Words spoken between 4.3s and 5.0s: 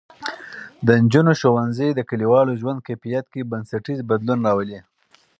راولي.